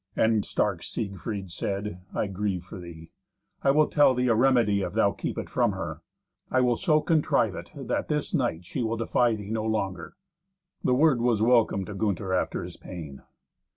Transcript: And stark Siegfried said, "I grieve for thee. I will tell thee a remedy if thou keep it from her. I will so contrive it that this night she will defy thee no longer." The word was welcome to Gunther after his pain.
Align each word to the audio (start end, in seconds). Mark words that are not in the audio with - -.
And 0.15 0.43
stark 0.43 0.81
Siegfried 0.81 1.51
said, 1.51 2.01
"I 2.11 2.25
grieve 2.25 2.63
for 2.63 2.79
thee. 2.79 3.11
I 3.61 3.69
will 3.69 3.85
tell 3.87 4.15
thee 4.15 4.29
a 4.29 4.33
remedy 4.33 4.81
if 4.81 4.93
thou 4.93 5.11
keep 5.11 5.37
it 5.37 5.47
from 5.47 5.73
her. 5.73 6.01
I 6.49 6.59
will 6.61 6.75
so 6.75 7.01
contrive 7.01 7.53
it 7.53 7.71
that 7.75 8.07
this 8.07 8.33
night 8.33 8.65
she 8.65 8.81
will 8.81 8.97
defy 8.97 9.35
thee 9.35 9.51
no 9.51 9.63
longer." 9.63 10.15
The 10.83 10.95
word 10.95 11.21
was 11.21 11.43
welcome 11.43 11.85
to 11.85 11.93
Gunther 11.93 12.33
after 12.33 12.63
his 12.63 12.77
pain. 12.77 13.21